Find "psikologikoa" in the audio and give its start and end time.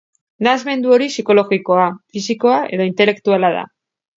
1.11-1.85